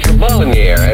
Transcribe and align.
conversational 0.00 0.28
ball 0.28 0.42
in 0.42 0.50
the 0.50 0.58
air. 0.58 0.93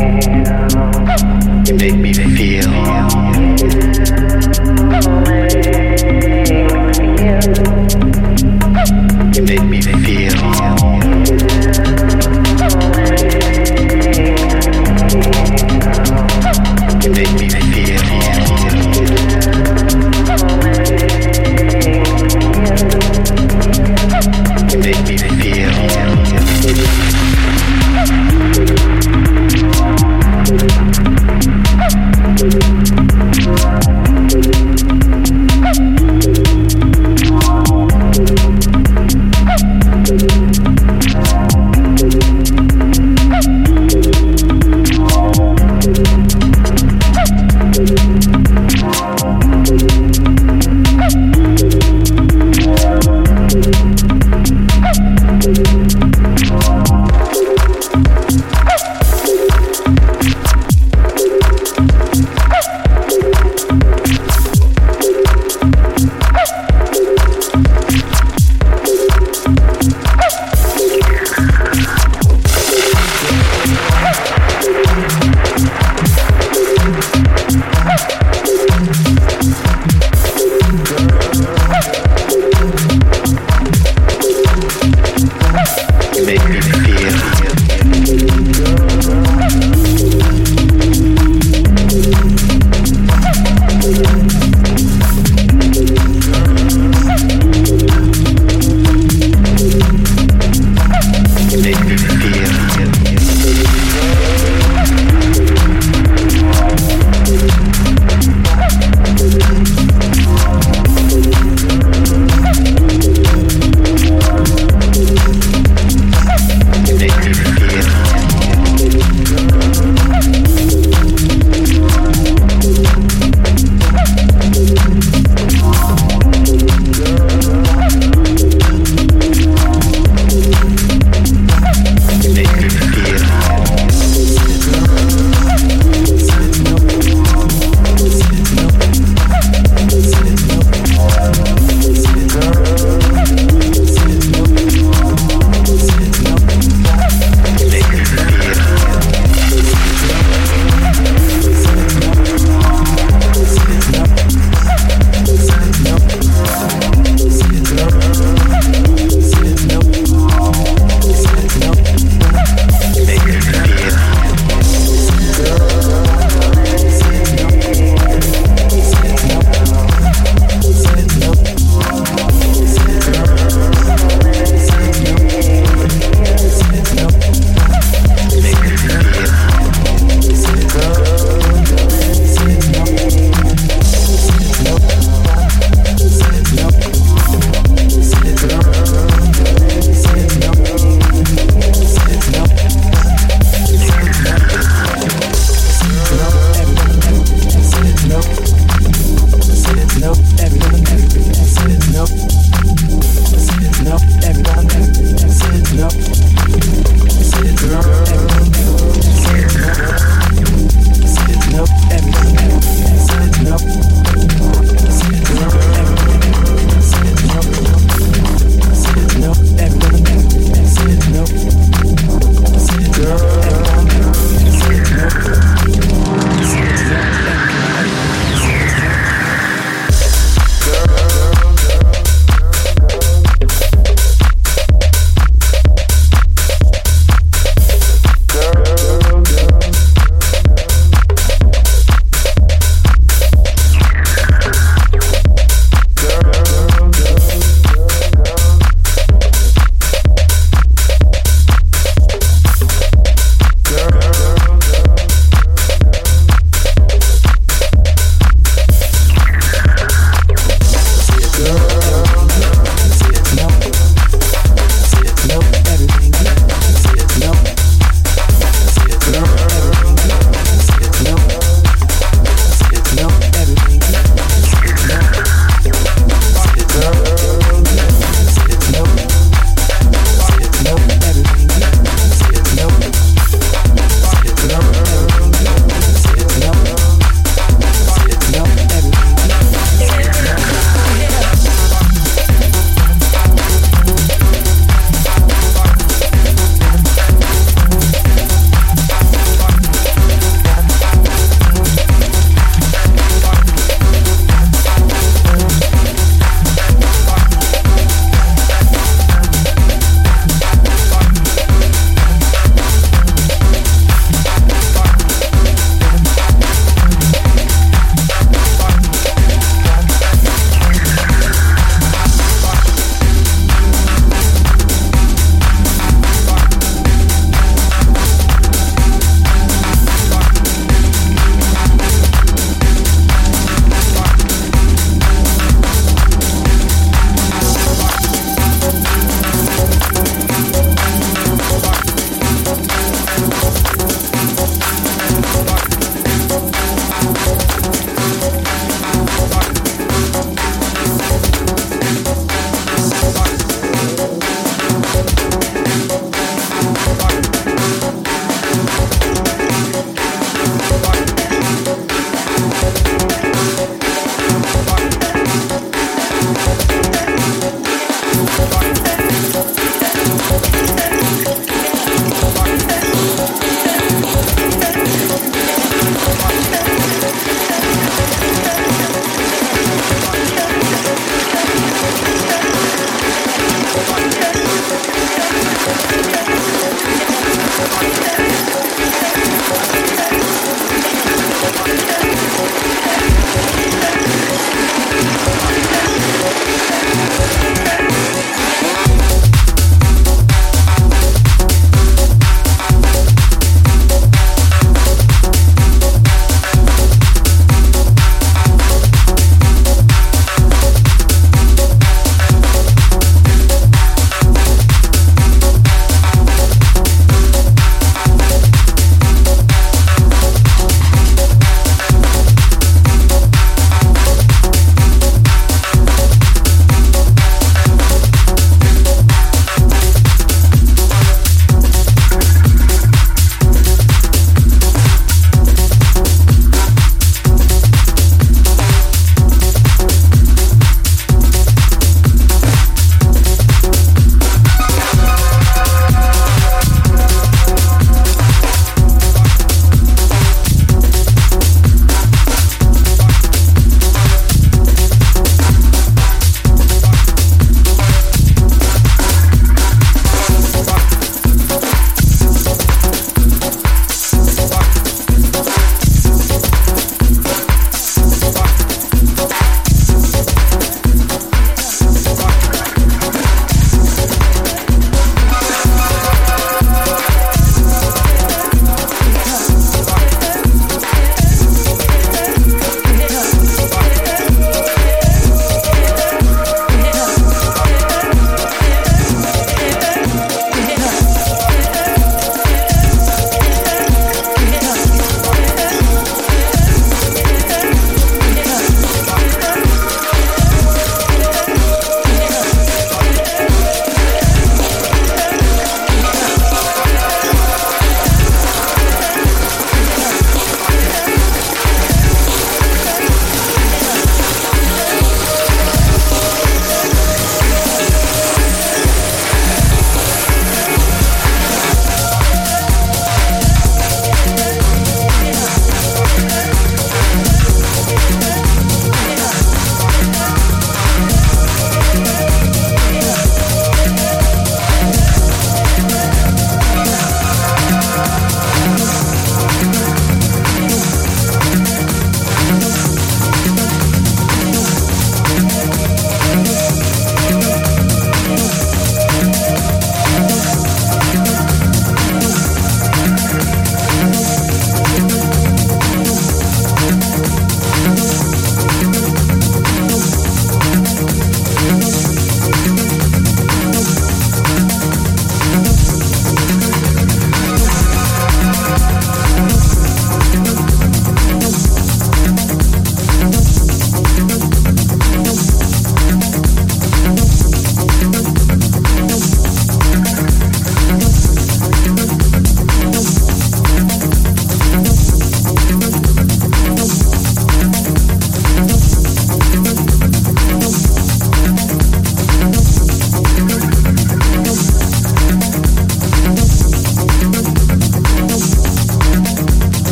You 0.00 1.74
make 1.76 1.94
me 1.96 2.14
feel 2.14 2.69